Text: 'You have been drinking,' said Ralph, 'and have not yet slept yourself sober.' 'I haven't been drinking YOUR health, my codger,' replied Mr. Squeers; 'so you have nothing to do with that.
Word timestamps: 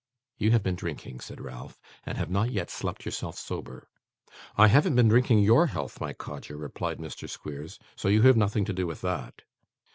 'You 0.39 0.49
have 0.49 0.63
been 0.63 0.73
drinking,' 0.73 1.19
said 1.19 1.39
Ralph, 1.39 1.79
'and 2.07 2.17
have 2.17 2.31
not 2.31 2.49
yet 2.49 2.71
slept 2.71 3.05
yourself 3.05 3.37
sober.' 3.37 3.87
'I 4.57 4.67
haven't 4.69 4.95
been 4.95 5.09
drinking 5.09 5.43
YOUR 5.43 5.67
health, 5.67 6.01
my 6.01 6.11
codger,' 6.11 6.57
replied 6.57 6.97
Mr. 6.97 7.29
Squeers; 7.29 7.77
'so 7.95 8.07
you 8.07 8.23
have 8.23 8.35
nothing 8.35 8.65
to 8.65 8.73
do 8.73 8.87
with 8.87 9.01
that. 9.01 9.43